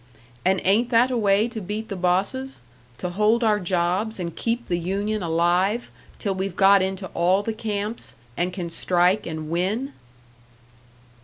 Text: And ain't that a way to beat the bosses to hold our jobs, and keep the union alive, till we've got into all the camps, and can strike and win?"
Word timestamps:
And 0.43 0.61
ain't 0.63 0.89
that 0.89 1.11
a 1.11 1.15
way 1.15 1.47
to 1.49 1.61
beat 1.61 1.89
the 1.89 1.95
bosses 1.95 2.63
to 2.97 3.11
hold 3.11 3.43
our 3.43 3.59
jobs, 3.59 4.19
and 4.19 4.35
keep 4.35 4.65
the 4.65 4.79
union 4.79 5.21
alive, 5.21 5.91
till 6.17 6.33
we've 6.33 6.55
got 6.55 6.81
into 6.81 7.05
all 7.13 7.43
the 7.43 7.53
camps, 7.53 8.15
and 8.35 8.51
can 8.51 8.71
strike 8.71 9.27
and 9.27 9.51
win?" 9.51 9.93